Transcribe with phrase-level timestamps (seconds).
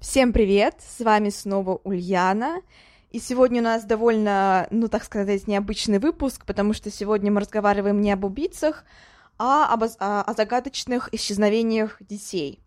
[0.00, 0.76] Всем привет!
[0.78, 2.62] С вами снова Ульяна.
[3.10, 8.00] И сегодня у нас довольно, ну так сказать, необычный выпуск, потому что сегодня мы разговариваем
[8.00, 8.84] не об убийцах,
[9.38, 12.60] а об, о, о загадочных исчезновениях детей.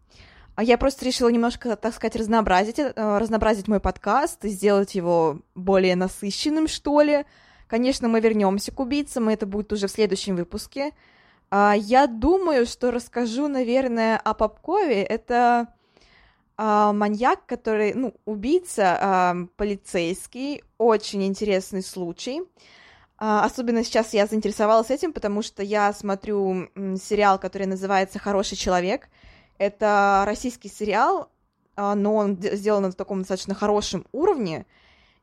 [0.56, 5.40] А я просто решила немножко, так сказать, разнообразить, э, разнообразить мой подкаст и сделать его
[5.56, 7.24] более насыщенным, что ли.
[7.68, 10.92] Конечно, мы вернемся к убийцам, и это будет уже в следующем выпуске.
[11.50, 15.02] А, я думаю, что расскажу, наверное, о Попкове.
[15.02, 15.70] Это
[16.64, 22.44] а, маньяк, который, ну, убийца, а, полицейский, очень интересный случай.
[23.18, 26.70] А, особенно сейчас я заинтересовалась этим, потому что я смотрю
[27.02, 29.10] сериал, который называется «Хороший человек».
[29.58, 31.32] Это российский сериал,
[31.76, 34.68] а, но он сделан на таком достаточно хорошем уровне,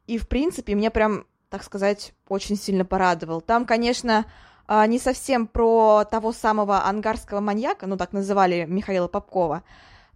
[0.08, 3.42] и, в принципе, меня прям, так сказать, очень сильно порадовал.
[3.42, 4.26] Там, конечно,
[4.68, 9.62] не совсем про того самого ангарского маньяка, ну, так называли Михаила Попкова,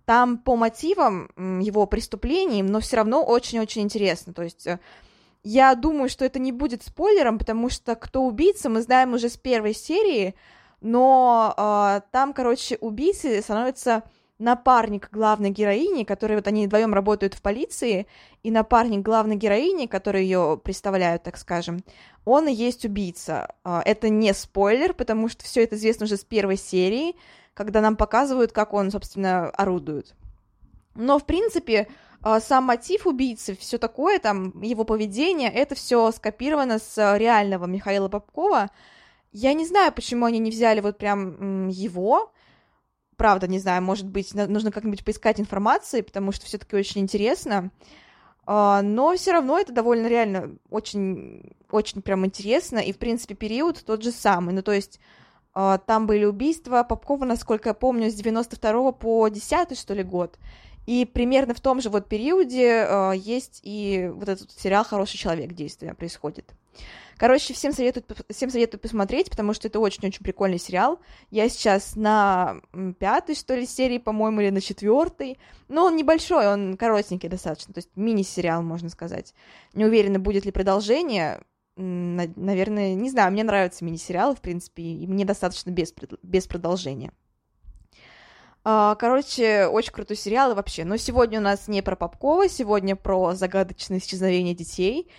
[0.05, 4.33] там по мотивам его преступлений, но все равно очень-очень интересно.
[4.33, 4.81] То есть э,
[5.45, 9.37] я думаю, что это не будет спойлером, потому что кто убийца, мы знаем уже с
[9.37, 10.35] первой серии,
[10.81, 14.03] но э, там, короче, убийцы становится
[14.39, 18.07] напарник главной героини, который вот они вдвоем работают в полиции,
[18.43, 21.85] и напарник главной героини, который ее представляют, так скажем,
[22.25, 23.55] он и есть убийца.
[23.65, 27.15] Э, это не спойлер, потому что все это известно уже с первой серии,
[27.55, 30.15] когда нам показывают, как он, собственно, орудует.
[30.95, 31.89] Но, в принципе,
[32.23, 38.09] а, сам мотив убийцы, все такое, там, его поведение, это все скопировано с реального Михаила
[38.09, 38.71] Попкова.
[39.33, 42.33] Я не знаю, почему они не взяли вот прям его.
[43.17, 47.71] Правда, не знаю, может быть, нужно как-нибудь поискать информации, потому что все-таки очень интересно.
[48.45, 53.83] А, но все равно это довольно реально очень, очень прям интересно, и, в принципе, период
[53.85, 54.53] тот же самый.
[54.53, 55.22] Ну, то есть а,
[55.55, 60.39] там были убийства Попкова, насколько я помню, с 92 по 10 что ли, год.
[60.87, 65.53] И примерно в том же вот периоде э, есть и вот этот сериал «Хороший человек»
[65.53, 66.53] действие происходит.
[67.17, 70.99] Короче, всем советую, всем советую посмотреть, потому что это очень-очень прикольный сериал.
[71.31, 72.57] Я сейчас на
[72.99, 75.39] пятой, что ли, серии, по-моему, или на четвертой.
[75.69, 79.35] Но он небольшой, он коротенький достаточно, то есть мини-сериал, можно сказать.
[79.75, 81.41] Не уверена, будет ли продолжение,
[81.83, 87.13] наверное, не знаю, мне нравятся мини-сериалы, в принципе, и мне достаточно без, без продолжения.
[88.65, 90.85] А, короче, очень крутой сериал и вообще.
[90.85, 95.11] Но сегодня у нас не про Попкова, сегодня про загадочное исчезновение детей.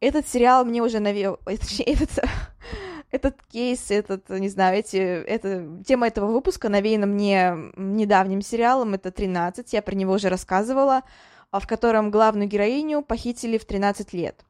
[0.00, 1.38] Этот сериал мне уже навел...
[1.46, 2.10] Этот,
[3.10, 9.08] этот кейс, этот, не знаю, эти, это, тема этого выпуска навеяна мне недавним сериалом, это
[9.08, 11.02] «13», я про него уже рассказывала,
[11.50, 14.44] а в котором главную героиню похитили в 13 лет.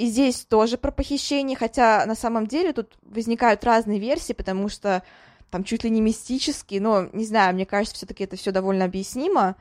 [0.00, 5.02] И здесь тоже про похищение, хотя на самом деле тут возникают разные версии, потому что
[5.50, 9.56] там чуть ли не мистические, но не знаю, мне кажется, все-таки это все довольно объяснимо.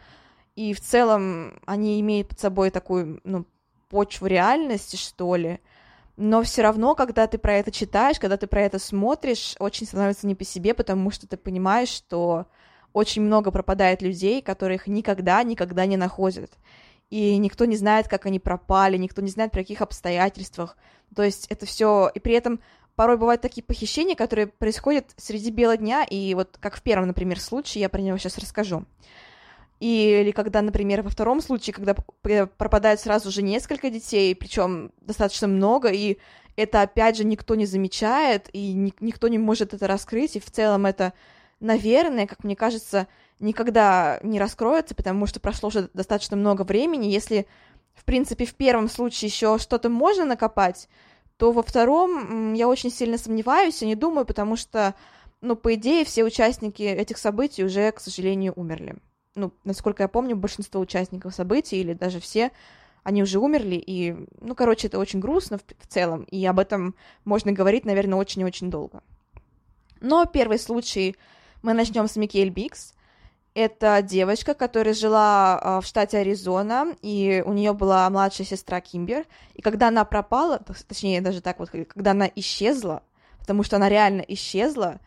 [0.56, 3.46] И в целом они имеют под собой такую, ну,
[3.90, 5.60] почву реальности, что ли.
[6.16, 10.26] Но все равно, когда ты про это читаешь, когда ты про это смотришь, очень становится
[10.26, 12.46] не по себе, потому что ты понимаешь, что
[12.94, 16.50] очень много пропадает людей, которых никогда, никогда не находят
[17.10, 20.78] и никто не знает, как они пропали, никто не знает, при каких обстоятельствах.
[21.16, 22.60] То есть это все, и при этом
[22.96, 27.40] порой бывают такие похищения, которые происходят среди бела дня, и вот как в первом, например,
[27.40, 28.86] случае, я про него сейчас расскажу.
[29.80, 31.96] Или когда, например, во втором случае, когда
[32.58, 36.18] пропадают сразу же несколько детей, причем достаточно много, и
[36.58, 40.52] это опять же никто не замечает, и ни- никто не может это раскрыть, и в
[40.52, 41.14] целом это,
[41.60, 43.08] наверное, как мне кажется,
[43.40, 47.08] никогда не раскроется, потому что прошло уже достаточно много времени.
[47.08, 47.48] Если,
[47.94, 50.90] в принципе, в первом случае еще что-то можно накопать,
[51.38, 54.94] то во втором я очень сильно сомневаюсь и не думаю, потому что,
[55.42, 58.98] ну, по идее, все участники этих событий уже, к сожалению, умерли.
[59.36, 62.52] Ну, насколько я помню, большинство участников событий или даже все,
[63.04, 66.94] они уже умерли, и, ну, короче, это очень грустно в, в целом, и об этом
[67.24, 69.02] можно говорить, наверное, очень-очень долго.
[70.02, 71.16] Но первый случай
[71.62, 72.94] мы начнем с Микель Бикс.
[73.54, 79.26] Это девочка, которая жила а, в штате Аризона, и у нее была младшая сестра Кимбер.
[79.56, 83.04] И когда она пропала, точнее, даже так вот, когда она исчезла,
[83.40, 85.00] потому что она реально исчезла,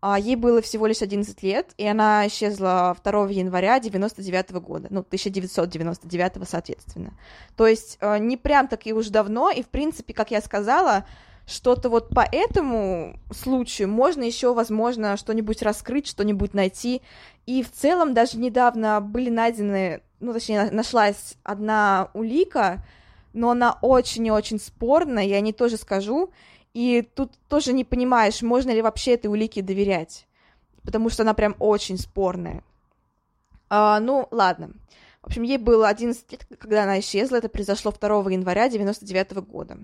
[0.00, 5.00] а ей было всего лишь 11 лет, и она исчезла 2 января 99 года, ну,
[5.00, 7.12] 1999 соответственно.
[7.54, 11.04] То есть э, не прям так и уж давно, и, в принципе, как я сказала,
[11.50, 17.02] что-то вот по этому случаю можно еще, возможно, что-нибудь раскрыть, что-нибудь найти.
[17.46, 22.84] И в целом даже недавно были найдены, ну, точнее, нашлась одна улика,
[23.32, 26.32] но она очень и очень спорная, я не тоже скажу,
[26.74, 30.26] и тут тоже не понимаешь, можно ли вообще этой улике доверять,
[30.84, 32.62] потому что она прям очень спорная.
[33.68, 34.72] А, ну, ладно.
[35.22, 39.78] В общем, ей было 11 лет, когда она исчезла, это произошло 2 января 99 года.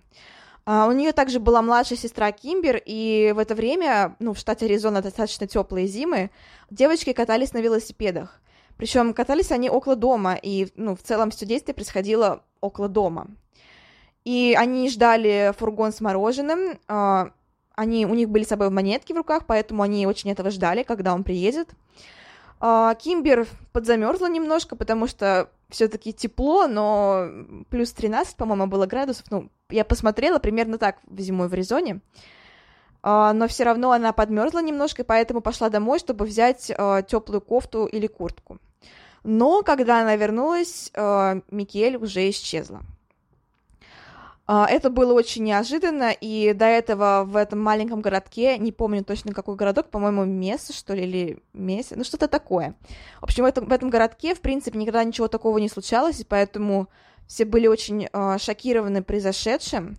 [0.67, 4.67] А, у нее также была младшая сестра Кимбер, и в это время, ну, в штате
[4.67, 6.31] Аризона достаточно теплые зимы,
[6.71, 8.41] девочки катались на велосипедах.
[8.77, 13.29] Причем катались они около дома, и, ну, в целом все действие происходило около дома.
[14.25, 16.81] И они ждали фургон с мороженым.
[16.89, 17.31] А,
[17.77, 21.15] они, у них были с собой монетки в руках, поэтому они очень этого ждали, когда
[21.15, 21.69] он приедет.
[22.61, 27.29] А, Кимбер подзамерзла немножко, потому что все-таки тепло, но
[27.71, 29.27] плюс 13, по-моему, было градусов.
[29.31, 32.01] Ну, я посмотрела примерно так зимой в Аризоне.
[33.03, 36.67] А, но все равно она подмерзла немножко, и поэтому пошла домой, чтобы взять
[37.09, 38.59] теплую кофту или куртку.
[39.23, 40.93] Но когда она вернулась,
[41.51, 42.83] Микель уже исчезла.
[44.49, 49.33] А, это было очень неожиданно, и до этого в этом маленьком городке, не помню точно
[49.33, 52.77] какой городок, по-моему, Меса, что ли, или Меса, ну что-то такое.
[53.21, 56.25] В общем, в этом, в этом городке, в принципе, никогда ничего такого не случалось, и
[56.25, 56.89] поэтому
[57.27, 59.99] все были очень э, шокированы произошедшим.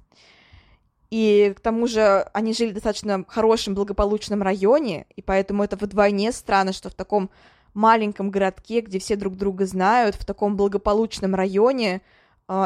[1.09, 6.31] И к тому же они жили в достаточно хорошем, благополучном районе, и поэтому это вдвойне
[6.31, 7.29] странно, что в таком
[7.73, 12.01] маленьком городке, где все друг друга знают, в таком благополучном районе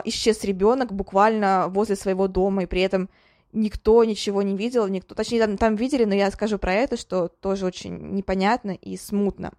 [0.06, 3.10] исчез ребенок буквально возле своего дома, и при этом
[3.54, 7.28] никто ничего не видел, никто, точнее, там, там видели, но я скажу про это, что
[7.28, 9.54] тоже очень непонятно и смутно.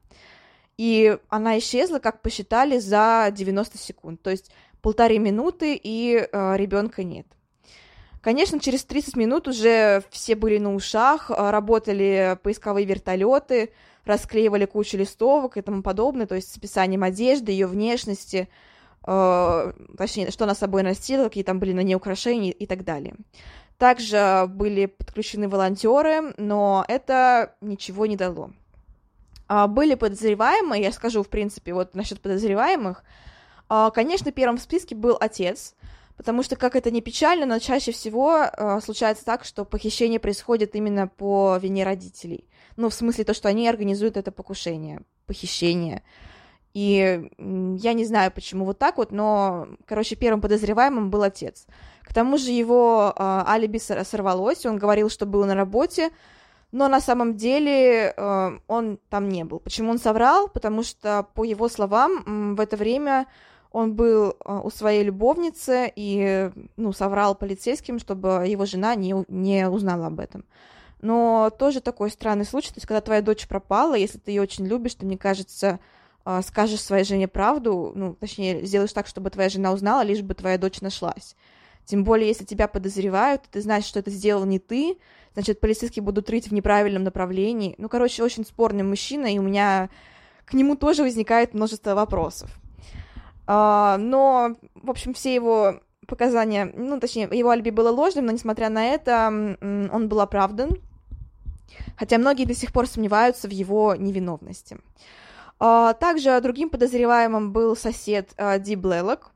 [0.79, 7.05] И она исчезла, как посчитали, за 90 секунд, то есть полторы минуты, и э, ребенка
[7.05, 7.27] нет.
[8.21, 13.73] Конечно, через 30 минут уже все были на ушах, работали поисковые вертолеты,
[14.05, 18.49] расклеивали кучу листовок и тому подобное, то есть с описанием одежды, ее внешности,
[19.07, 22.85] э, точнее, что она с собой носила, какие там были на ней украшения и так
[22.85, 23.15] далее.
[23.79, 28.53] Также были подключены волонтеры, но это ничего не дало.
[29.49, 33.03] А, были подозреваемые, я скажу, в принципе, вот насчет подозреваемых.
[33.69, 35.75] А, конечно, первым в списке был отец,
[36.17, 40.75] потому что, как это не печально, но чаще всего а, случается так, что похищение происходит
[40.75, 42.49] именно по вине родителей.
[42.77, 46.03] Ну, в смысле то, что они организуют это покушение, похищение.
[46.75, 51.67] И я не знаю, почему вот так вот, но, короче, первым подозреваемым был отец.
[52.03, 56.11] К тому же его э, алиби сорвалось, он говорил, что был на работе,
[56.73, 59.61] но на самом деле э, он там не был.
[59.61, 60.49] Почему он соврал?
[60.49, 63.27] Потому что, по его словам, в это время
[63.71, 69.69] он был э, у своей любовницы и, ну, соврал полицейским, чтобы его жена не, не
[69.69, 70.45] узнала об этом.
[71.03, 74.67] Но тоже такой странный случай, то есть когда твоя дочь пропала, если ты ее очень
[74.67, 75.81] любишь, то, мне кажется,
[76.43, 80.59] скажешь своей жене правду, ну, точнее, сделаешь так, чтобы твоя жена узнала, лишь бы твоя
[80.59, 81.37] дочь нашлась.
[81.85, 84.99] Тем более, если тебя подозревают, ты знаешь, что это сделал не ты,
[85.35, 87.75] значит, полицейские будут рыть в неправильном направлении.
[87.79, 89.91] Ну, короче, очень спорный мужчина, и у меня
[90.45, 92.51] к нему тоже возникает множество вопросов.
[93.47, 98.69] А, но, в общем, все его показания, ну, точнее, его алиби было ложным, но, несмотря
[98.69, 100.79] на это, он был оправдан,
[101.97, 104.79] хотя многие до сих пор сомневаются в его невиновности.
[105.65, 109.31] А, также другим подозреваемым был сосед а, Ди Блэлок,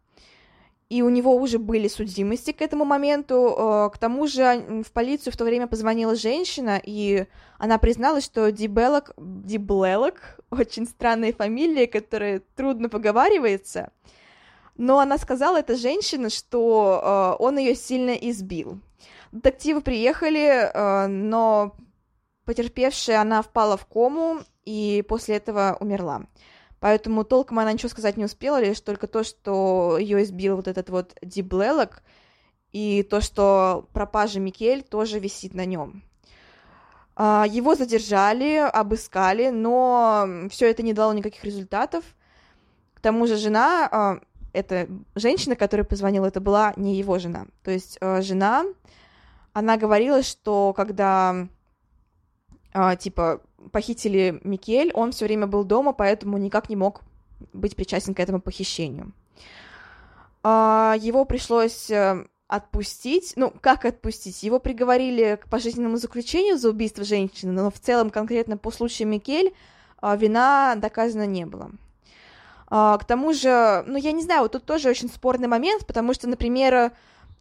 [0.89, 3.55] и у него уже были судимости к этому моменту.
[3.57, 7.27] А, к тому же в полицию в то время позвонила женщина, и
[7.59, 13.93] она призналась, что Ди, Беллок, Ди Блэлок, очень странная фамилия, которая трудно поговаривается,
[14.77, 18.81] но она сказала, эта женщина, что он ее сильно избил.
[19.31, 20.73] Детективы приехали,
[21.09, 21.77] но
[22.47, 26.23] потерпевшая, она впала в кому, и после этого умерла.
[26.81, 30.89] Поэтому толком она ничего сказать не успела, лишь только то, что ее избил вот этот
[30.89, 32.03] вот Диблелок,
[32.73, 36.03] и то, что пропажа Микель тоже висит на нем.
[37.15, 42.05] А, его задержали, обыскали, но все это не дало никаких результатов.
[42.95, 44.21] К тому же жена, а,
[44.53, 47.47] эта женщина, которая позвонила, это была не его жена.
[47.63, 48.65] То есть а, жена,
[49.55, 51.49] она говорила, что когда
[52.99, 53.41] типа
[53.73, 57.03] похитили Микель, он все время был дома, поэтому никак не мог
[57.53, 59.13] быть причастен к этому похищению.
[60.43, 63.33] А, его пришлось э, отпустить.
[63.37, 64.43] Ну, как отпустить?
[64.43, 69.55] Его приговорили к пожизненному заключению за убийство женщины, но в целом конкретно по случаю Микель
[70.01, 71.71] а, вина доказана не было.
[72.69, 76.15] А, к тому же, ну, я не знаю, вот тут тоже очень спорный момент, потому
[76.15, 76.93] что, например,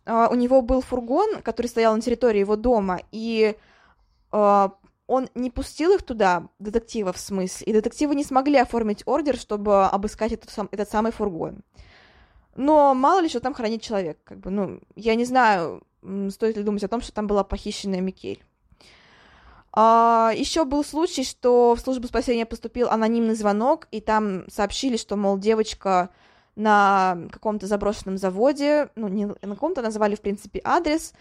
[0.06, 3.56] а, у него был фургон, который стоял на территории его дома, и
[5.08, 9.86] он не пустил их туда, детективов в смысле, и детективы не смогли оформить ордер, чтобы
[9.86, 11.62] обыскать этот, сам, этот самый фургон.
[12.56, 15.84] Но мало ли что там хранит человек, как бы, ну, я не знаю,
[16.30, 18.44] стоит ли думать о том, что там была похищенная Микель.
[19.78, 25.18] А, еще был случай, что в службу спасения поступил анонимный звонок, и там сообщили, что,
[25.18, 26.10] мол, девочка
[26.56, 31.14] на каком-то заброшенном заводе, ну, не на каком-то, назвали, в принципе, адрес,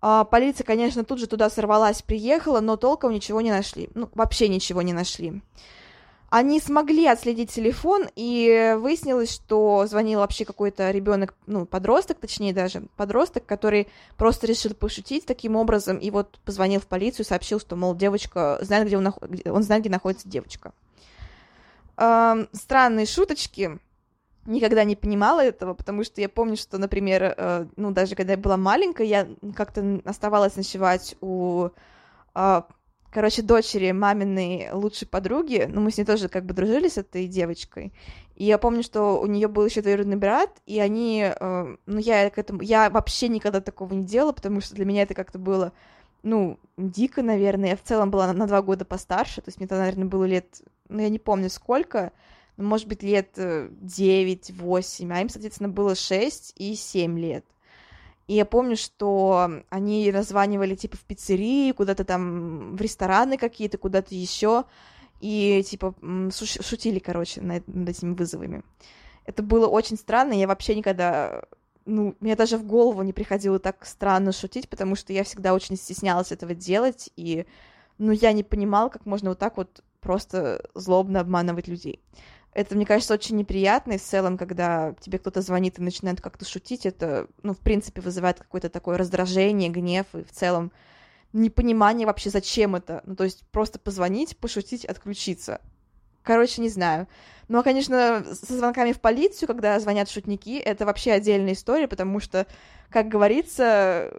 [0.00, 3.90] полиция, конечно, тут же туда сорвалась, приехала, но толком ничего не нашли.
[3.94, 5.42] Ну, вообще ничего не нашли.
[6.30, 12.82] Они смогли отследить телефон, и выяснилось, что звонил вообще какой-то ребенок, ну, подросток, точнее даже,
[12.96, 13.88] подросток, который
[14.18, 18.86] просто решил пошутить таким образом, и вот позвонил в полицию, сообщил, что, мол, девочка знает,
[18.86, 19.18] где он, нах...
[19.46, 20.72] он знает, где находится девочка.
[21.96, 23.78] Эм, странные шуточки,
[24.48, 28.38] никогда не понимала этого, потому что я помню, что, например, э, ну, даже когда я
[28.38, 31.68] была маленькая, я как-то оставалась ночевать у,
[32.34, 32.62] э,
[33.10, 37.26] короче, дочери маминой лучшей подруги, ну, мы с ней тоже как бы дружили с этой
[37.26, 37.92] девочкой,
[38.34, 42.30] и я помню, что у нее был еще двоюродный брат, и они, э, ну, я
[42.30, 45.72] к этому, я вообще никогда такого не делала, потому что для меня это как-то было,
[46.22, 49.68] ну, дико, наверное, я в целом была на, на два года постарше, то есть мне
[49.68, 52.12] тогда, наверное, было лет, ну, я не помню сколько,
[52.58, 57.44] может быть, лет 9-8, э, а им, соответственно, было 6 и 7 лет.
[58.26, 64.14] И я помню, что они названивали типа в пиццерии, куда-то там в рестораны какие-то, куда-то
[64.14, 64.64] еще,
[65.20, 65.94] и типа
[66.30, 68.62] шутили, короче, над, над этими вызовами.
[69.24, 71.44] Это было очень странно, я вообще никогда
[71.88, 75.76] ну, мне даже в голову не приходило так странно шутить, потому что я всегда очень
[75.76, 77.46] стеснялась этого делать, и,
[77.96, 82.00] ну, я не понимала, как можно вот так вот просто злобно обманывать людей.
[82.54, 86.44] Это, мне кажется, очень неприятно, и в целом, когда тебе кто-то звонит и начинает как-то
[86.44, 90.72] шутить, это, ну, в принципе, вызывает какое-то такое раздражение, гнев, и в целом
[91.32, 93.02] непонимание вообще, зачем это.
[93.04, 95.60] Ну, то есть просто позвонить, пошутить, отключиться.
[96.22, 97.06] Короче, не знаю.
[97.48, 102.20] Ну, а, конечно, со звонками в полицию, когда звонят шутники, это вообще отдельная история, потому
[102.20, 102.46] что,
[102.90, 104.12] как говорится,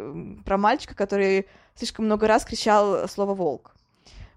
[0.46, 3.76] про мальчика, который слишком много раз кричал слово «волк».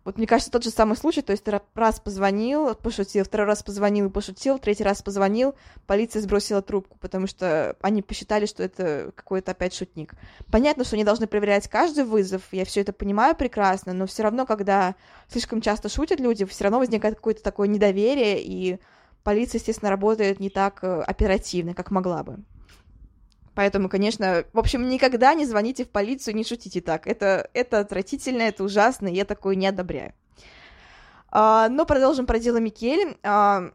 [0.05, 4.07] Вот мне кажется, тот же самый случай, то есть раз позвонил, пошутил, второй раз позвонил
[4.07, 5.55] и пошутил, третий раз позвонил,
[5.87, 10.15] полиция сбросила трубку, потому что они посчитали, что это какой-то опять шутник.
[10.51, 14.45] Понятно, что они должны проверять каждый вызов, я все это понимаю прекрасно, но все равно,
[14.45, 14.97] когда
[15.29, 18.81] слишком часто шутят люди, все равно возникает какое-то такое недоверие, и
[19.23, 22.39] полиция, естественно, работает не так э, оперативно, как могла бы.
[23.55, 27.07] Поэтому, конечно, в общем, никогда не звоните в полицию, не шутите так.
[27.07, 30.15] Это, это отвратительно, это ужасно, я такое не одобряю.
[31.31, 33.17] А, но продолжим про дело Микель.
[33.23, 33.73] А,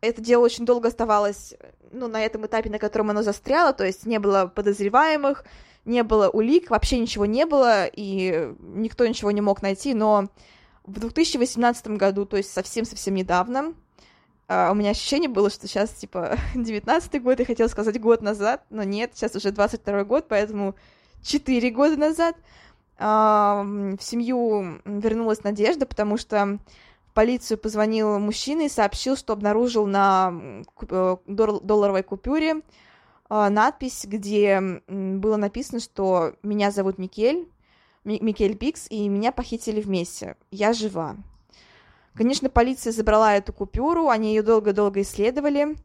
[0.00, 1.54] это дело очень долго оставалось,
[1.90, 5.44] ну, на этом этапе, на котором оно застряло, то есть не было подозреваемых,
[5.84, 10.28] не было улик, вообще ничего не было, и никто ничего не мог найти, но
[10.84, 13.74] в 2018 году, то есть совсем-совсем недавно,
[14.48, 18.64] Uh, у меня ощущение было, что сейчас, типа, 19-й год, я хотела сказать год назад,
[18.70, 20.76] но нет, сейчас уже 22-й год, поэтому
[21.22, 22.36] 4 года назад
[22.98, 26.60] uh, в семью вернулась Надежда, потому что
[27.08, 30.32] в полицию позвонил мужчина и сообщил, что обнаружил на
[30.90, 32.62] э, долларовой купюре
[33.28, 37.48] uh, надпись, где было написано, что меня зовут Микель,
[38.04, 40.36] Микель Пикс, и меня похитили вместе.
[40.52, 41.16] Я жива.
[42.16, 45.76] Конечно, полиция забрала эту купюру, они ее долго-долго исследовали,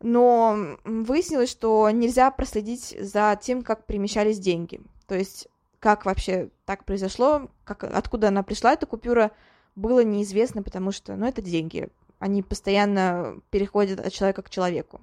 [0.00, 4.80] но выяснилось, что нельзя проследить за тем, как перемещались деньги.
[5.06, 5.48] То есть,
[5.80, 9.32] как вообще так произошло, как, откуда она пришла, эта купюра,
[9.74, 11.88] было неизвестно, потому что, ну, это деньги.
[12.18, 15.00] Они постоянно переходят от человека к человеку.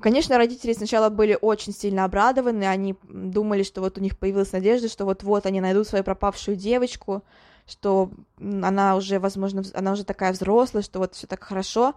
[0.00, 4.88] Конечно, родители сначала были очень сильно обрадованы, они думали, что вот у них появилась надежда,
[4.88, 7.22] что вот-вот они найдут свою пропавшую девочку,
[7.66, 11.94] что она уже, возможно, она уже такая взрослая, что вот все так хорошо.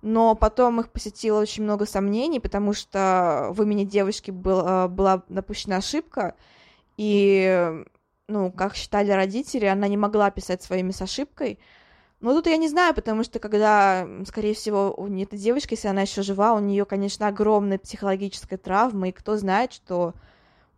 [0.00, 5.24] Но потом их посетило очень много сомнений, потому что в имени девушки был, э, была
[5.28, 6.36] допущена ошибка,
[6.96, 7.84] и,
[8.28, 11.58] ну, как считали родители, она не могла писать свое имя с ошибкой.
[12.20, 16.02] Но тут я не знаю, потому что когда, скорее всего, у этой девочки, если она
[16.02, 20.14] еще жива, у нее, конечно, огромная психологическая травма, и кто знает, что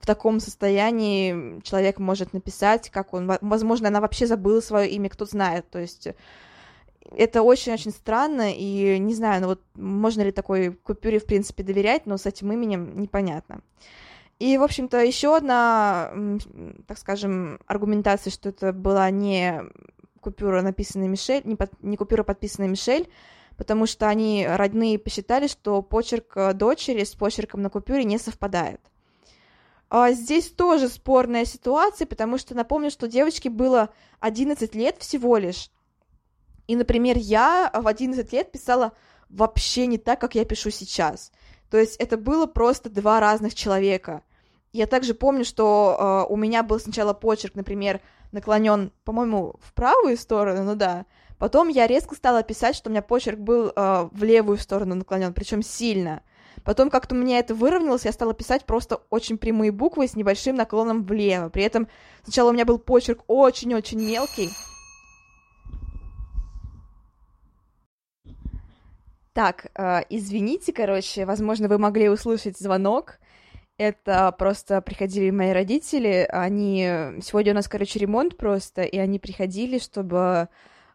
[0.01, 5.27] в таком состоянии человек может написать, как он, возможно, она вообще забыла свое имя, кто
[5.27, 6.09] знает, то есть
[7.17, 12.07] это очень-очень странно, и не знаю, ну вот можно ли такой купюре, в принципе, доверять,
[12.07, 13.61] но с этим именем непонятно.
[14.39, 16.13] И, в общем-то, еще одна,
[16.87, 19.63] так скажем, аргументация, что это была не
[20.21, 23.11] купюра, написанная Мишель, не, под, не купюра, подписанная Мишель,
[23.59, 28.81] потому что они, родные, посчитали, что почерк э, дочери с почерком на купюре не совпадает.
[29.91, 35.71] А здесь тоже спорная ситуация, потому что напомню, что девочке было 11 лет всего лишь.
[36.69, 38.93] И, например, я в 11 лет писала
[39.29, 41.33] вообще не так, как я пишу сейчас.
[41.71, 44.23] То есть это было просто два разных человека.
[44.73, 50.17] Я также помню, что э, у меня был сначала почерк, например, наклонен, по-моему, в правую
[50.17, 51.07] сторону, ну да.
[51.39, 55.35] Потом я резко стала писать, что у меня почерк был э, в левую сторону наклонен,
[55.35, 56.23] причем сильно.
[56.65, 60.57] Потом как-то у меня это выровнялось, я стала писать просто очень прямые буквы с небольшим
[60.57, 61.49] наклоном влево.
[61.49, 61.89] При этом
[62.23, 64.51] сначала у меня был почерк очень-очень мелкий.
[69.33, 73.19] Так, э, извините, короче, возможно, вы могли услышать звонок.
[73.79, 76.83] Это просто приходили мои родители, они...
[77.23, 80.49] Сегодня у нас, короче, ремонт просто, и они приходили, чтобы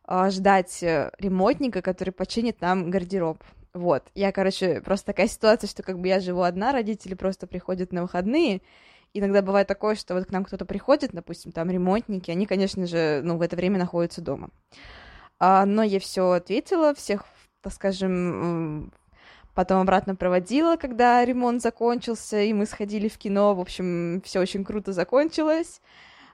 [0.08, 3.42] э, ждать ремонтника, который починит нам гардероб.
[3.76, 7.92] Вот, я, короче, просто такая ситуация, что как бы я живу одна, родители просто приходят
[7.92, 8.62] на выходные,
[9.18, 13.22] Иногда бывает такое, что вот к нам кто-то приходит, допустим, там ремонтники, они, конечно же,
[13.24, 14.50] ну, в это время находятся дома.
[15.40, 17.24] А, но я все ответила, всех,
[17.62, 18.92] так скажем,
[19.54, 23.56] потом обратно проводила, когда ремонт закончился, и мы сходили в кино.
[23.56, 25.80] В общем, все очень круто закончилось.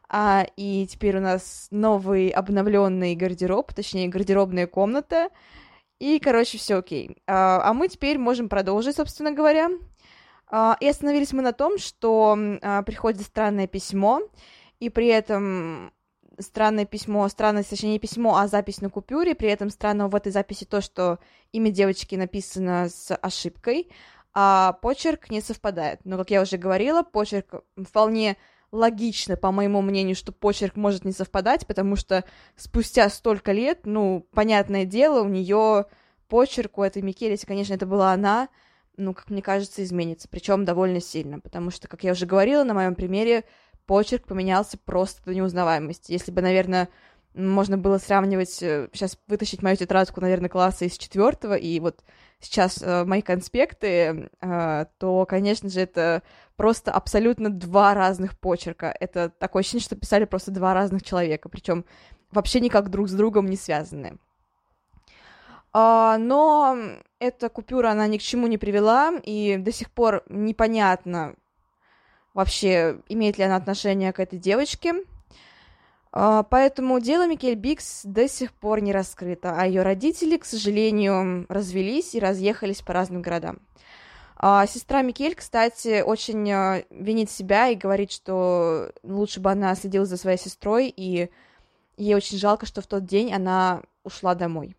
[0.10, 5.30] А, и теперь у нас новый обновленный гардероб, точнее, гардеробная комната.
[6.02, 7.16] И, короче, все окей.
[7.28, 9.70] А, а мы теперь можем продолжить, собственно говоря.
[10.48, 14.22] А, и остановились мы на том, что а, приходит странное письмо,
[14.80, 15.94] и при этом
[16.40, 20.32] странное письмо, странное, точнее, не письмо, а запись на купюре, при этом странно в этой
[20.32, 21.20] записи то, что
[21.52, 23.88] имя девочки написано с ошибкой,
[24.34, 26.00] а почерк не совпадает.
[26.04, 28.38] Но, как я уже говорила, почерк вполне
[28.72, 32.24] логично, по моему мнению, что почерк может не совпадать, потому что
[32.56, 35.86] спустя столько лет, ну, понятное дело, у нее
[36.28, 38.50] почерк у этой Микель, конечно, это была она,
[38.98, 42.74] ну, как мне кажется, изменится, причем довольно сильно, потому что, как я уже говорила, на
[42.74, 43.44] моем примере
[43.86, 46.14] почерк поменялся просто до неузнаваемости.
[46.14, 46.88] Если бы, наверное,
[47.34, 52.04] можно было сравнивать, сейчас э, вытащить мою тетрадку, наверное, класса из четвертого, и вот
[52.40, 56.24] сейчас э, мои конспекты, э, то, конечно же, это
[56.62, 58.96] просто абсолютно два разных почерка.
[59.00, 61.86] Это такое ощущение, что писали просто два разных человека, причем
[62.32, 64.20] вообще никак друг с другом не связаны.
[65.74, 66.78] А, но
[67.18, 71.34] эта купюра, она ни к чему не привела, и до сих пор непонятно
[72.36, 74.94] вообще, имеет ли она отношение к этой девочке.
[76.12, 81.48] А, поэтому дело Микель Бикс до сих пор не раскрыто, а ее родители, к сожалению,
[81.50, 83.58] развелись и разъехались по разным городам.
[84.44, 90.06] А сестра Микель, кстати, очень а, винит себя и говорит, что лучше бы она следила
[90.08, 91.30] за своей сестрой, и
[91.96, 94.76] ей очень жалко, что в тот день она ушла домой.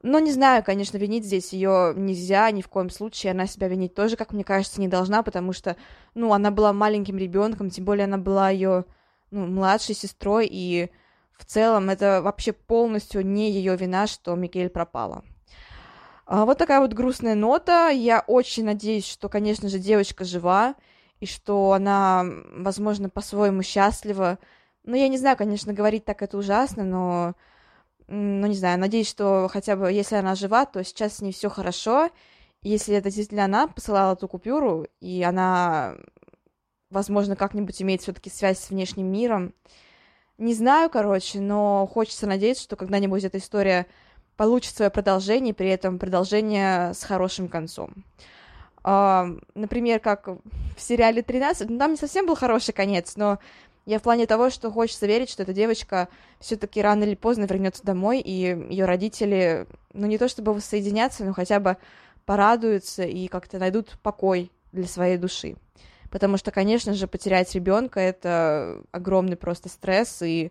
[0.00, 3.32] Но не знаю, конечно, винить здесь ее нельзя ни в коем случае.
[3.32, 5.76] Она себя винить тоже, как мне кажется, не должна, потому что,
[6.14, 8.86] ну, она была маленьким ребенком, тем более она была ее
[9.30, 10.90] ну, младшей сестрой, и
[11.38, 15.24] в целом это вообще полностью не ее вина, что Микель пропала.
[16.32, 17.90] А, вот такая вот грустная нота.
[17.90, 20.76] Я очень надеюсь, что, конечно же, девочка жива,
[21.20, 22.24] и что она,
[22.56, 24.38] возможно, по-своему счастлива.
[24.84, 27.34] Ну, я не знаю, конечно, говорить так это ужасно, но
[28.08, 31.50] ну, не знаю, надеюсь, что хотя бы если она жива, то сейчас с ней все
[31.50, 32.08] хорошо.
[32.62, 35.96] Если это действительно она посылала эту купюру, и она,
[36.88, 39.52] возможно, как-нибудь имеет все-таки связь с внешним миром,
[40.38, 43.86] не знаю, короче, но хочется надеяться, что когда-нибудь эта история
[44.42, 48.04] получит свое продолжение, при этом продолжение с хорошим концом.
[48.82, 53.38] Uh, например, как в сериале «13», ну, там не совсем был хороший конец, но
[53.86, 56.08] я в плане того, что хочется верить, что эта девочка
[56.40, 61.34] все-таки рано или поздно вернется домой, и ее родители, ну не то чтобы воссоединятся, но
[61.34, 61.76] хотя бы
[62.26, 65.54] порадуются и как-то найдут покой для своей души.
[66.10, 70.50] Потому что, конечно же, потерять ребенка это огромный просто стресс, и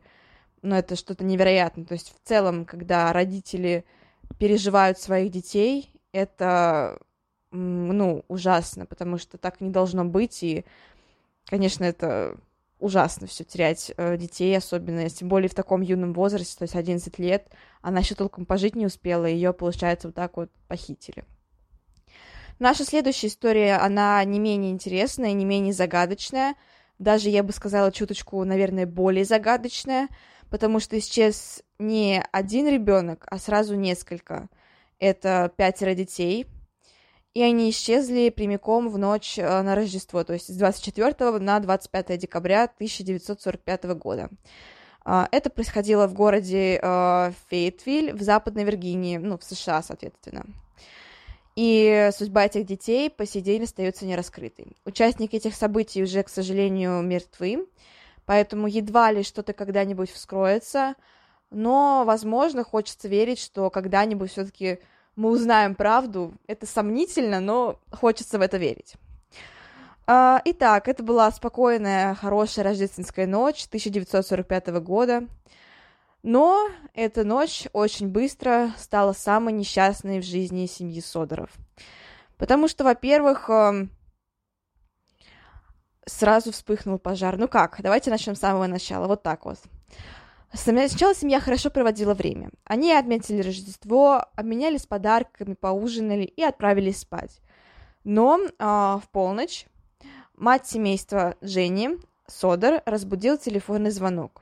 [0.61, 1.85] ну, это что-то невероятное.
[1.85, 3.85] То есть в целом, когда родители
[4.37, 6.99] переживают своих детей, это
[7.51, 10.65] ну, ужасно, потому что так не должно быть, и,
[11.45, 12.37] конечно, это
[12.79, 17.19] ужасно все терять э, детей, особенно, тем более в таком юном возрасте, то есть 11
[17.19, 21.25] лет, она еще толком пожить не успела, ее, получается, вот так вот похитили.
[22.57, 26.55] Наша следующая история, она не менее интересная, не менее загадочная,
[26.99, 30.07] даже, я бы сказала, чуточку, наверное, более загадочная,
[30.51, 34.49] потому что исчез не один ребенок, а сразу несколько.
[34.99, 36.45] Это пятеро детей,
[37.33, 42.17] и они исчезли прямиком в ночь э, на Рождество, то есть с 24 на 25
[42.19, 44.29] декабря 1945 года.
[45.03, 50.45] А, это происходило в городе э, Фейтвиль в Западной Виргинии, ну, в США, соответственно.
[51.55, 54.75] И судьба этих детей по сей день остается нераскрытой.
[54.85, 57.65] Участники этих событий уже, к сожалению, мертвы,
[58.25, 60.95] поэтому едва ли что-то когда-нибудь вскроется,
[61.49, 64.79] но, возможно, хочется верить, что когда-нибудь все-таки
[65.15, 66.33] мы узнаем правду.
[66.47, 68.95] Это сомнительно, но хочется в это верить.
[70.07, 75.27] А, итак, это была спокойная, хорошая рождественская ночь 1945 года.
[76.23, 81.49] Но эта ночь очень быстро стала самой несчастной в жизни семьи Содоров.
[82.37, 83.89] Потому что, во-первых, эм,
[86.05, 87.37] сразу вспыхнул пожар.
[87.37, 89.07] Ну как, давайте начнем с самого начала.
[89.07, 89.57] Вот так вот.
[90.53, 92.49] Сначала семья хорошо проводила время.
[92.65, 97.39] Они отметили Рождество, обменялись подарками, поужинали и отправились спать.
[98.03, 99.65] Но э, в полночь
[100.35, 104.41] мать семейства Жени, Содор, разбудил телефонный звонок.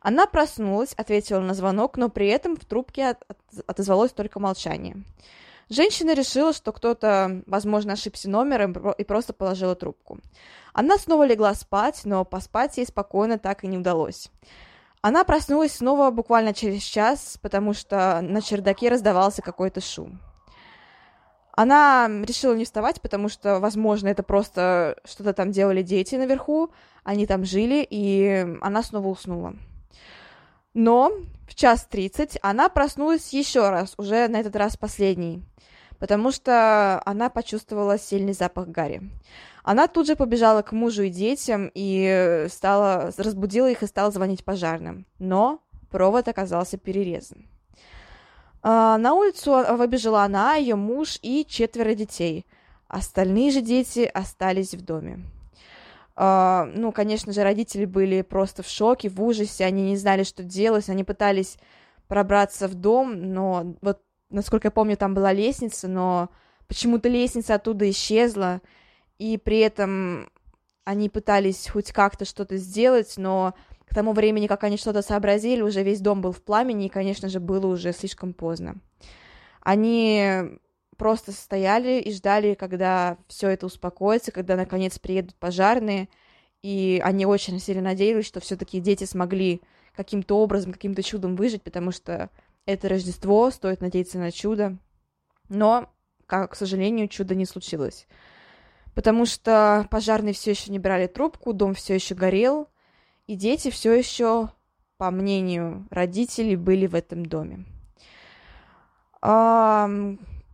[0.00, 3.24] Она проснулась, ответила на звонок, но при этом в трубке от-
[3.66, 5.02] отозвалось только молчание.
[5.70, 10.18] Женщина решила, что кто-то, возможно, ошибся номером и просто положила трубку.
[10.72, 14.30] Она снова легла спать, но поспать ей спокойно так и не удалось.
[15.00, 20.20] Она проснулась снова буквально через час, потому что на чердаке раздавался какой-то шум.
[21.52, 26.70] Она решила не вставать, потому что, возможно, это просто что-то там делали дети наверху,
[27.04, 29.54] они там жили, и она снова уснула.
[30.74, 31.12] Но
[31.50, 35.42] в час тридцать она проснулась еще раз, уже на этот раз последний,
[35.98, 39.10] потому что она почувствовала сильный запах Гарри.
[39.64, 44.44] Она тут же побежала к мужу и детям и стала, разбудила их и стала звонить
[44.44, 45.06] пожарным.
[45.18, 45.60] Но
[45.90, 47.48] провод оказался перерезан.
[48.62, 52.46] А, на улицу выбежала она, ее муж и четверо детей.
[52.86, 55.24] Остальные же дети остались в доме.
[56.16, 60.42] Uh, ну, конечно же, родители были просто в шоке, в ужасе, они не знали, что
[60.42, 61.56] делать, они пытались
[62.08, 66.28] пробраться в дом, но вот, насколько я помню, там была лестница, но
[66.66, 68.60] почему-то лестница оттуда исчезла,
[69.18, 70.28] и при этом
[70.84, 73.54] они пытались хоть как-то что-то сделать, но
[73.88, 77.28] к тому времени, как они что-то сообразили, уже весь дом был в пламени, и, конечно
[77.28, 78.76] же, было уже слишком поздно.
[79.62, 80.58] Они
[81.00, 86.10] просто стояли и ждали, когда все это успокоится, когда наконец приедут пожарные,
[86.60, 89.62] и они очень сильно надеялись, что все-таки дети смогли
[89.96, 92.28] каким-то образом, каким-то чудом выжить, потому что
[92.66, 94.76] это Рождество, стоит надеяться на чудо.
[95.48, 95.90] Но,
[96.26, 98.06] как, к сожалению, чудо не случилось.
[98.94, 102.68] Потому что пожарные все еще не брали трубку, дом все еще горел,
[103.26, 104.50] и дети все еще,
[104.98, 107.64] по мнению родителей, были в этом доме.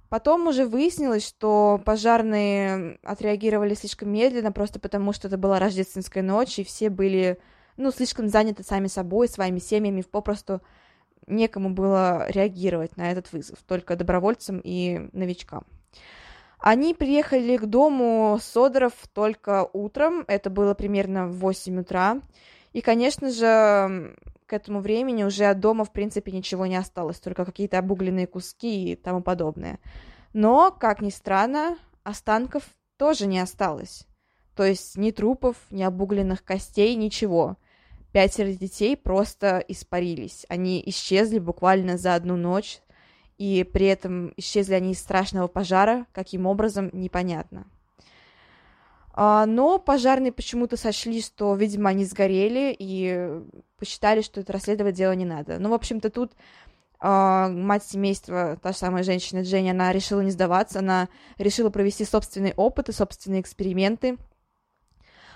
[0.08, 6.58] Потом уже выяснилось, что пожарные отреагировали слишком медленно, просто потому что это была рождественская ночь,
[6.58, 7.38] и все были,
[7.76, 10.62] ну, слишком заняты сами собой, своими семьями, попросту
[11.26, 15.64] некому было реагировать на этот вызов, только добровольцам и новичкам.
[16.58, 22.20] Они приехали к дому Содоров только утром, это было примерно в 8 утра,
[22.72, 27.44] и, конечно же, к этому времени уже от дома, в принципе, ничего не осталось, только
[27.44, 29.80] какие-то обугленные куски и тому подобное.
[30.32, 32.62] Но, как ни странно, останков
[32.96, 34.06] тоже не осталось.
[34.54, 37.56] То есть ни трупов, ни обугленных костей, ничего.
[38.12, 40.46] Пятеро детей просто испарились.
[40.48, 42.80] Они исчезли буквально за одну ночь,
[43.36, 47.66] и при этом исчезли они из страшного пожара, каким образом, непонятно.
[49.18, 53.40] А, но пожарные почему-то сочли, что, видимо, они сгорели и
[53.78, 55.58] посчитали, что это расследовать дело не надо.
[55.58, 56.32] Ну, в общем-то, тут
[56.98, 62.06] Uh, мать семейства, та же самая женщина Дженни, она решила не сдаваться, она решила провести
[62.06, 64.16] собственный опыт и собственные эксперименты.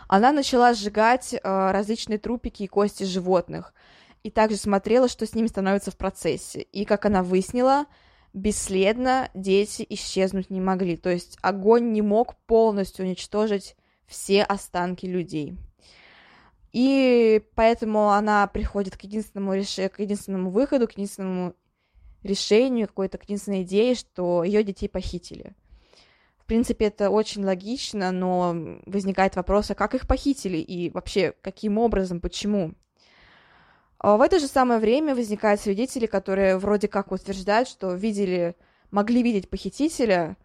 [0.08, 3.74] Она начала сжигать uh, различные трупики и кости животных,
[4.22, 6.62] и также смотрела, что с ними становится в процессе.
[6.62, 7.84] И, как она выяснила,
[8.32, 10.96] бесследно дети исчезнуть не могли.
[10.96, 15.56] То есть огонь не мог полностью уничтожить все останки людей.
[16.72, 19.76] И поэтому она приходит к единственному, реш...
[19.92, 21.54] к единственному выходу, к единственному
[22.22, 25.54] решению, какой-то к единственной идее, что ее детей похитили.
[26.38, 31.78] В принципе, это очень логично, но возникает вопрос, а как их похитили и вообще каким
[31.78, 32.74] образом, почему?
[34.02, 38.56] А в это же самое время возникают свидетели, которые вроде как утверждают, что видели,
[38.90, 40.38] могли видеть похитителя,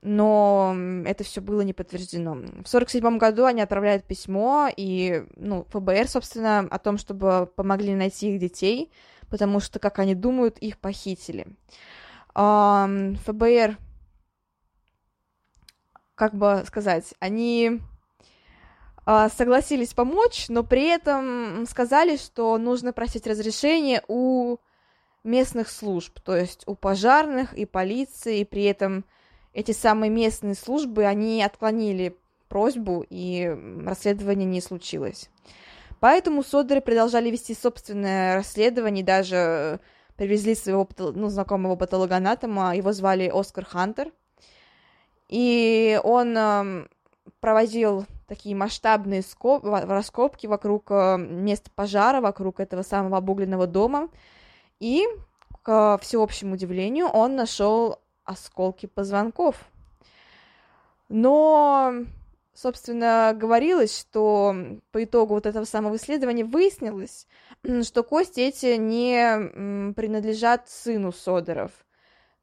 [0.00, 2.34] но это все было не подтверждено.
[2.34, 8.32] В 1947 году они отправляют письмо, и, ну, ФБР, собственно, о том, чтобы помогли найти
[8.32, 8.92] их детей,
[9.28, 11.48] потому что, как они думают, их похитили.
[12.34, 13.76] ФБР,
[16.14, 17.80] как бы сказать, они
[19.30, 24.58] согласились помочь, но при этом сказали, что нужно просить разрешение у
[25.24, 29.04] местных служб, то есть у пожарных и полиции, и при этом
[29.54, 32.16] эти самые местные службы, они отклонили
[32.48, 35.30] просьбу, и расследование не случилось.
[36.00, 39.80] Поэтому Содеры продолжали вести собственное расследование, даже
[40.16, 44.12] привезли своего ну, знакомого патологоанатома, его звали Оскар Хантер,
[45.28, 46.88] и он
[47.40, 49.64] проводил такие масштабные скоб...
[49.64, 54.08] раскопки вокруг э, места пожара, вокруг этого самого обугленного дома,
[54.78, 55.04] и,
[55.62, 59.56] к всеобщему удивлению, он нашел осколки позвонков.
[61.08, 61.94] Но,
[62.54, 64.54] собственно, говорилось, что
[64.92, 67.26] по итогу вот этого самого исследования выяснилось,
[67.82, 71.72] что кости эти не принадлежат сыну Содеров.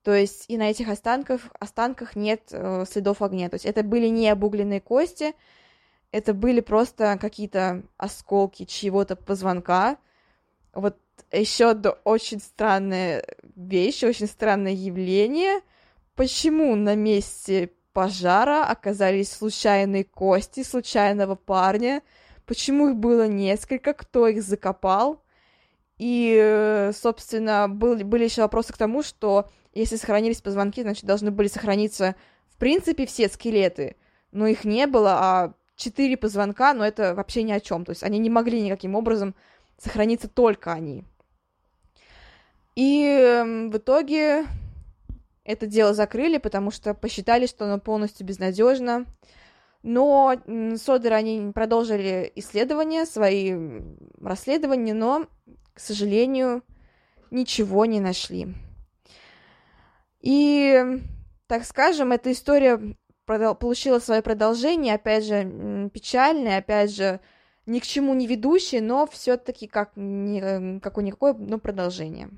[0.02, 3.50] То есть и на этих останках, останках нет э, следов огня.
[3.50, 5.34] То есть это были не обугленные кости,
[6.16, 9.98] это были просто какие-то осколки чьего-то позвонка.
[10.74, 10.98] Вот
[11.30, 13.22] еще одна очень странная
[13.58, 15.60] вещь, очень странное явление.
[16.16, 22.02] Почему на месте пожара оказались случайные кости случайного парня?
[22.46, 23.94] Почему их было несколько?
[23.94, 25.22] Кто их закопал?
[25.98, 31.50] И, собственно, был, были еще вопросы к тому, что если сохранились позвонки, значит, должны были
[31.50, 32.16] сохраниться,
[32.48, 33.98] в принципе, все скелеты.
[34.32, 37.86] Но их не было, а четыре позвонка, но это вообще ни о чем.
[37.86, 39.36] То есть они не могли никаким образом
[39.78, 41.04] сохраниться только они.
[42.76, 44.46] И эм, в итоге
[45.44, 49.06] это дело закрыли, потому что посчитали, что оно полностью безнадежно.
[49.84, 50.36] Но
[50.78, 53.56] Содеры, они продолжили исследования, свои
[54.20, 55.28] расследования, но,
[55.74, 56.64] к сожалению,
[57.30, 58.48] ничего не нашли.
[60.22, 60.84] И,
[61.46, 67.20] так скажем, эта история получила свое продолжение, опять же, печальное, опять же,
[67.66, 72.30] ни к чему не ведущее, но все-таки как, не, как у никакое, но продолжение.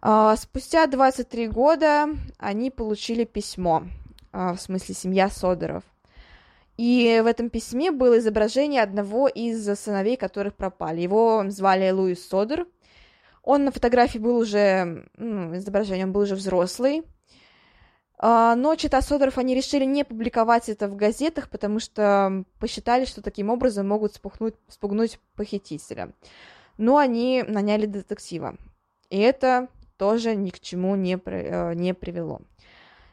[0.00, 3.84] А, спустя 23 года они получили письмо,
[4.32, 5.82] а, в смысле семья Содоров.
[6.76, 11.00] И в этом письме было изображение одного из сыновей, которых пропали.
[11.00, 12.66] Его звали Луис Содер.
[13.42, 17.02] Он на фотографии был уже, ну, изображение, он был уже взрослый.
[18.18, 23.22] А, но чита Содоров, они решили не публиковать это в газетах, потому что посчитали, что
[23.22, 26.12] таким образом могут спугнуть, спугнуть похитителя.
[26.78, 28.56] Но они наняли детектива.
[29.10, 32.40] И это тоже ни к чему не, э, не привело.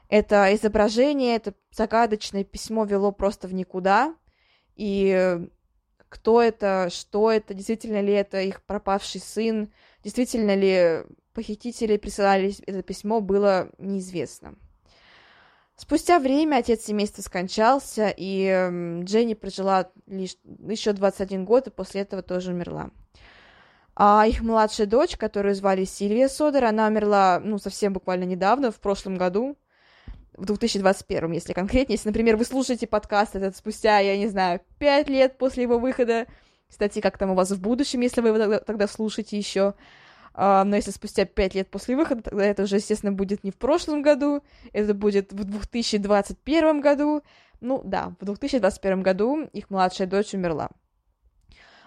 [0.10, 4.16] Это изображение, это загадочное письмо вело просто в никуда,
[4.76, 5.40] и
[6.10, 9.72] кто это, что это, действительно ли это их пропавший сын,
[10.04, 14.56] действительно ли похитители присылали это письмо, было неизвестно.
[15.84, 18.46] Спустя время отец семейства скончался, и
[19.04, 22.90] Дженни прожила лишь еще 21 год, и после этого тоже умерла.
[23.94, 28.80] А их младшая дочь, которую звали Сильвия Содер, она умерла, ну, совсем буквально недавно, в
[28.80, 29.58] прошлом году,
[30.38, 31.96] в 2021, если конкретнее.
[31.96, 36.28] Если, например, вы слушаете подкаст этот спустя, я не знаю, пять лет после его выхода,
[36.70, 39.74] кстати, как там у вас в будущем, если вы его тогда, тогда слушаете еще,
[40.34, 43.56] а, но если спустя пять лет после выхода, тогда это уже, естественно, будет не в
[43.56, 44.42] прошлом году,
[44.72, 47.22] это будет в 2021 году.
[47.62, 50.70] Ну да, в 2021 году их младшая дочь умерла.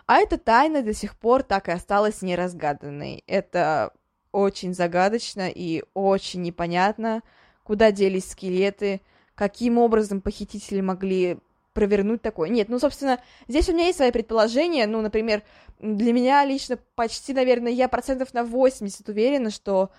[0.07, 3.25] А эта тайна до сих пор так и осталась неразгаданной.
[3.27, 3.93] Это
[4.31, 7.23] очень загадочно и очень непонятно,
[7.65, 9.01] куда делись скелеты,
[9.35, 11.39] каким образом похитители могли
[11.77, 12.49] провернуть такое.
[12.49, 14.87] Нет, ну, собственно, здесь у меня есть свои предположения.
[14.87, 15.43] Ну, например,
[15.79, 19.91] для меня лично почти, наверное, я процентов на 80 уверена, что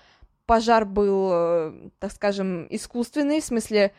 [0.47, 3.93] пожар был, э, так скажем, искусственный, в смысле,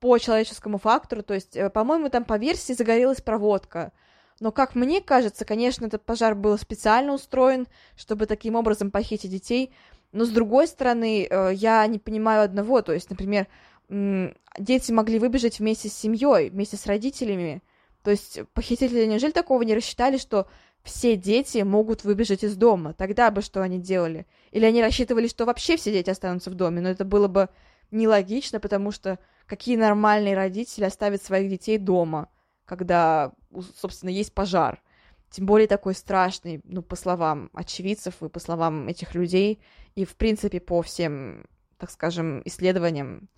[0.00, 1.22] по человеческому фактору.
[1.22, 3.92] То есть, э, по-моему, там по версии загорелась проводка.
[4.40, 9.72] Но, как мне кажется, конечно, этот пожар был специально устроен, чтобы таким образом похитить детей.
[10.10, 12.82] Но, с другой стороны, э, я не понимаю одного.
[12.82, 13.46] То есть, например,
[13.88, 17.62] дети могли выбежать вместе с семьей, вместе с родителями.
[18.02, 20.46] То есть похитители неужели такого не рассчитали, что
[20.82, 22.92] все дети могут выбежать из дома?
[22.92, 24.26] Тогда бы что они делали?
[24.50, 26.80] Или они рассчитывали, что вообще все дети останутся в доме?
[26.80, 27.48] Но это было бы
[27.90, 32.28] нелогично, потому что какие нормальные родители оставят своих детей дома,
[32.66, 33.32] когда,
[33.80, 34.82] собственно, есть пожар?
[35.30, 39.60] Тем более такой страшный, ну, по словам очевидцев и по словам этих людей,
[39.96, 41.46] и, в принципе, по всем,
[41.78, 43.28] так скажем, исследованиям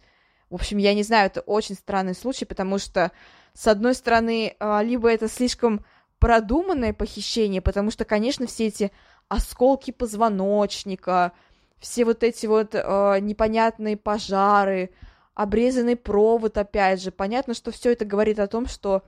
[0.50, 3.12] в общем, я не знаю, это очень странный случай, потому что,
[3.52, 5.84] с одной стороны, а, либо это слишком
[6.18, 8.92] продуманное похищение, потому что, конечно, все эти
[9.28, 11.32] осколки позвоночника,
[11.78, 14.90] все вот эти вот э, непонятные пожары,
[15.34, 17.10] обрезанный провод, опять же.
[17.10, 19.02] Понятно, что все это говорит о том, что,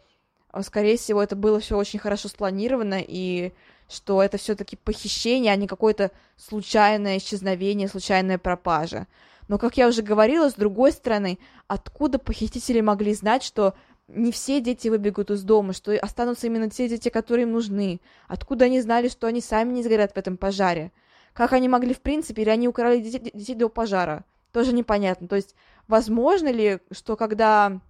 [0.53, 3.53] э, скорее всего, это было все очень хорошо спланировано, и
[3.89, 9.07] что это все-таки похищение, а не какое-то случайное исчезновение, случайная пропажа.
[9.49, 13.75] Но, как я уже говорила, с другой стороны, откуда похитители могли знать, что
[14.07, 18.01] не все дети выбегут из дома, что останутся именно те дети, которые им нужны?
[18.27, 20.93] Откуда они знали, что они сами не сгорят в этом пожаре?
[21.33, 24.25] Как они могли, в принципе, или они украли детей, детей до пожара?
[24.53, 25.29] Тоже непонятно.
[25.29, 25.55] То есть,
[25.87, 27.81] возможно ли, что когда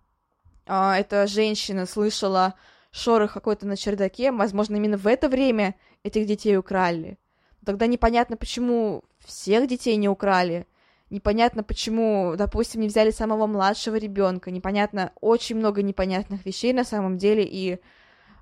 [0.67, 2.55] а, эта женщина слышала
[2.91, 7.19] шорох какой-то на чердаке, возможно, именно в это время этих детей украли?
[7.65, 10.67] Тогда непонятно, почему всех детей не украли,
[11.11, 17.17] непонятно, почему, допустим, не взяли самого младшего ребенка, непонятно, очень много непонятных вещей на самом
[17.19, 17.81] деле, и,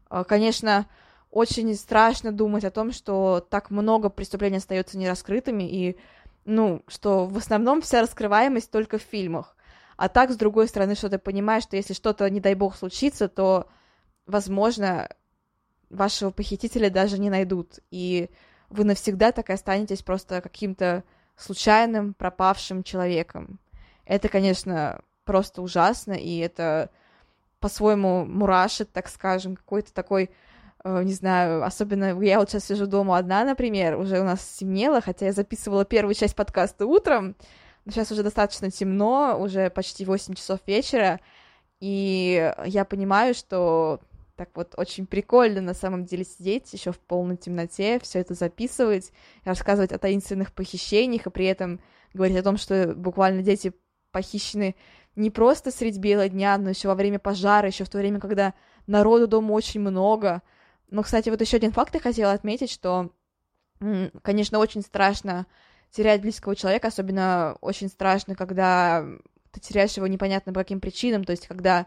[0.09, 0.87] а, конечно,
[1.31, 5.97] очень страшно думать о том, что так много преступлений остается нераскрытыми, и,
[6.45, 9.57] ну, что в основном вся раскрываемость только в фильмах.
[9.97, 13.29] А так, с другой стороны, что ты понимаешь, что если что-то, не дай бог, случится,
[13.29, 13.69] то,
[14.27, 15.09] возможно,
[15.91, 18.29] вашего похитителя даже не найдут, и
[18.69, 21.05] вы навсегда так и останетесь просто каким-то
[21.37, 23.59] случайным пропавшим человеком.
[24.05, 26.91] Это, конечно, просто ужасно, и это
[27.61, 30.31] по-своему мурашит, так скажем, какой-то такой,
[30.85, 35.01] э, не знаю, особенно я вот сейчас сижу дома одна, например, уже у нас темнело,
[35.01, 37.35] хотя я записывала первую часть подкаста утром,
[37.85, 41.21] но сейчас уже достаточно темно, уже почти 8 часов вечера,
[41.81, 44.01] и я понимаю, что
[44.37, 49.13] так вот очень прикольно на самом деле сидеть еще в полной темноте, все это записывать,
[49.45, 51.81] рассказывать о таинственных похищениях, и при этом
[52.13, 53.73] говорить о том, что буквально дети
[54.13, 54.77] похищены
[55.17, 58.53] не просто средь бела дня, но еще во время пожара, еще в то время, когда
[58.87, 60.43] народу дома очень много.
[60.91, 63.11] Но, кстати, вот еще один факт я хотела отметить, что,
[64.23, 65.47] конечно, очень страшно
[65.91, 69.07] терять близкого человека, особенно очень страшно, когда
[69.51, 71.87] ты теряешь его непонятно по каким причинам, то есть когда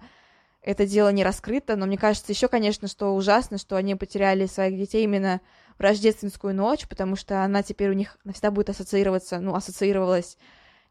[0.62, 4.78] это дело не раскрыто, но мне кажется еще, конечно, что ужасно, что они потеряли своих
[4.78, 5.42] детей именно
[5.78, 10.38] в рождественскую ночь, потому что она теперь у них навсегда будет ассоциироваться, ну, ассоциировалась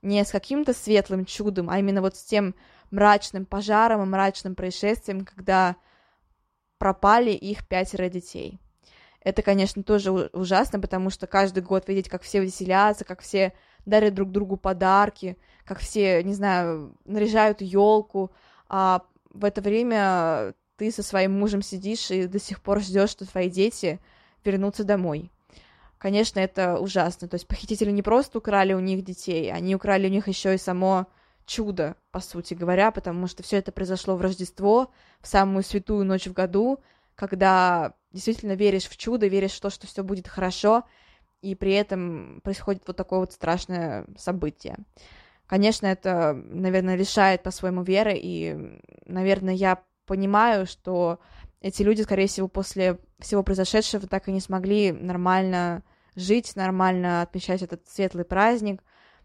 [0.00, 2.54] не с каким-то светлым чудом, а именно вот с тем
[2.90, 5.76] мрачным пожаром и мрачным происшествием, когда
[6.78, 8.60] пропали их пятеро детей.
[9.20, 13.52] Это, конечно, тоже ужасно, потому что каждый год видеть, как все веселятся, как все
[13.84, 18.30] дарят друг другу подарки, как все, не знаю, наряжают елку,
[18.68, 23.26] а в это время ты со своим мужем сидишь и до сих пор ждешь, что
[23.26, 24.00] твои дети
[24.44, 25.30] вернутся домой.
[25.98, 27.28] Конечно, это ужасно.
[27.28, 30.58] То есть похитители не просто украли у них детей, они украли у них еще и
[30.58, 31.06] само
[31.44, 36.26] чудо, по сути говоря, потому что все это произошло в Рождество, в самую святую ночь
[36.26, 36.78] в году,
[37.14, 40.84] когда действительно веришь в чудо, веришь в то, что все будет хорошо,
[41.40, 44.76] и при этом происходит вот такое вот страшное событие.
[45.48, 51.20] Конечно, это, наверное, лишает по-своему веры, и, наверное, я понимаю, что
[51.62, 55.82] эти люди, скорее всего, после всего произошедшего так и не смогли нормально
[56.14, 58.82] жить, нормально отмечать этот светлый праздник,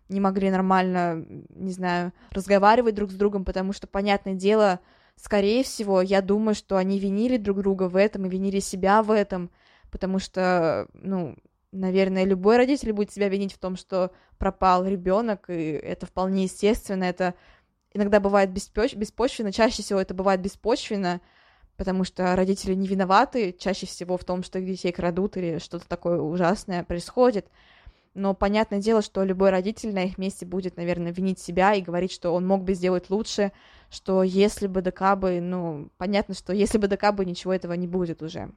[0.08, 4.80] не могли нормально, не знаю, разговаривать друг с другом, потому что, понятное дело,
[5.18, 9.12] скорее всего, я думаю, что они винили друг друга в этом и винили себя в
[9.12, 9.52] этом,
[9.92, 11.36] потому что, ну,
[11.74, 17.04] наверное, любой родитель будет себя винить в том, что пропал ребенок, и это вполне естественно,
[17.04, 17.34] это
[17.94, 18.96] иногда бывает беспоч...
[18.96, 21.22] беспочвенно, чаще всего это бывает беспочвенно,
[21.78, 25.88] потому что родители не виноваты чаще всего в том, что их детей крадут или что-то
[25.88, 27.48] такое ужасное происходит.
[28.14, 32.12] Но понятное дело, что любой родитель на их месте будет, наверное, винить себя и говорить,
[32.12, 33.52] что он мог бы сделать лучше,
[33.90, 37.88] что если бы ДК бы, ну, понятно, что если бы ДК бы ничего этого не
[37.88, 38.52] будет уже.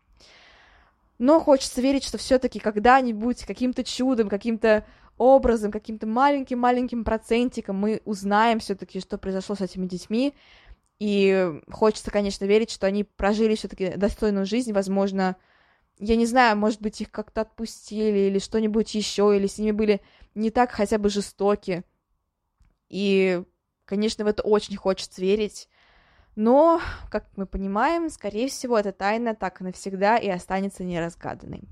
[1.19, 4.85] Но хочется верить, что все-таки когда-нибудь каким-то чудом, каким-то
[5.19, 10.35] образом, каким-то маленьким-маленьким процентиком мы узнаем все-таки, что произошло с этими детьми.
[10.99, 15.37] И хочется, конечно, верить, что они прожили все-таки достойную жизнь, возможно,
[15.99, 20.01] я не знаю, может быть, их как-то отпустили или что-нибудь еще, или с ними были
[20.35, 21.85] не так хотя бы жестоки.
[22.89, 23.43] И,
[23.85, 25.69] конечно, в это очень хочется верить.
[26.37, 31.65] Но, как мы понимаем, скорее всего, эта тайна так навсегда и останется неразгаданной.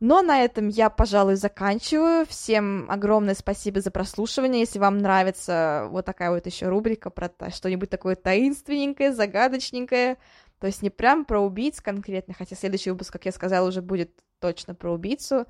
[0.00, 2.26] Но на этом я, пожалуй, заканчиваю.
[2.26, 4.60] Всем огромное спасибо за прослушивание.
[4.60, 10.18] Если вам нравится вот такая вот еще рубрика про что-нибудь такое таинственненькое, загадочненькое,
[10.60, 14.10] то есть не прям про убийц конкретно, хотя следующий выпуск, как я сказала, уже будет
[14.40, 15.46] точно про убийцу,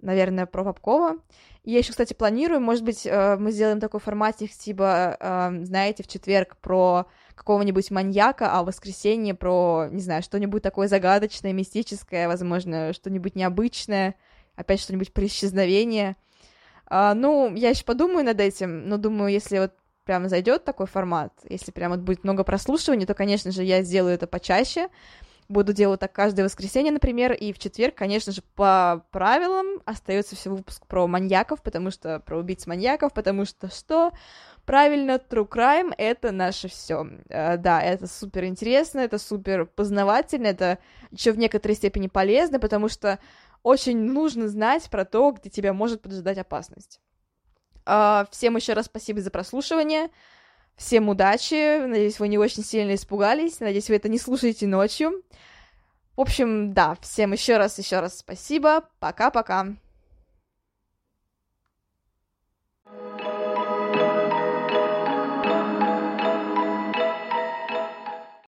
[0.00, 1.16] наверное, про Попкова.
[1.64, 6.04] И я еще, кстати, планирую, может быть, э, мы сделаем такой форматик, типа, э, знаете,
[6.04, 7.06] в четверг про
[7.36, 14.16] какого-нибудь маньяка, а воскресенье про, не знаю, что-нибудь такое загадочное, мистическое, возможно, что-нибудь необычное,
[14.56, 16.16] опять что-нибудь про исчезновение.
[16.86, 19.72] А, ну, я еще подумаю над этим, но думаю, если вот
[20.04, 24.14] прямо зайдет такой формат, если прям вот будет много прослушиваний, то, конечно же, я сделаю
[24.14, 24.88] это почаще,
[25.48, 30.50] буду делать так каждое воскресенье, например, и в четверг, конечно же, по правилам остается все
[30.50, 34.12] выпуск про маньяков, потому что про убийц маньяков, потому что что?
[34.66, 37.06] Правильно, True Crime— это наше все.
[37.28, 40.78] Э, да, это супер интересно, это супер познавательно, это
[41.12, 43.20] еще в некоторой степени полезно, потому что
[43.62, 47.00] очень нужно знать про то, где тебя может поджидать опасность.
[47.84, 50.08] Uh, всем еще раз спасибо за прослушивание.
[50.74, 51.86] Всем удачи.
[51.86, 53.60] Надеюсь, вы не очень сильно испугались.
[53.60, 55.22] Надеюсь, вы это не слушаете ночью.
[56.16, 58.88] В общем, да, всем еще раз, еще раз спасибо.
[58.98, 59.76] Пока-пока.